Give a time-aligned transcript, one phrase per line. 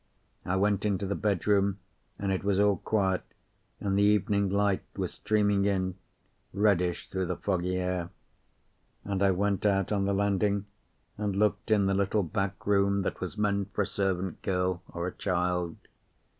[0.47, 1.77] I went into the bedroom,
[2.17, 3.21] and it was all quiet,
[3.79, 5.93] and the evening light was streaming in,
[6.53, 8.09] reddish through the foggy air;
[9.03, 10.65] and I went out on the landing
[11.19, 15.05] and looked in the little back room that was meant for a servant girl or
[15.05, 15.77] a child.